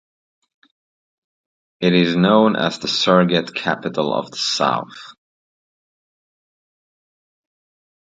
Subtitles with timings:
[1.79, 5.13] It is known as the "Sugat Capital of the South".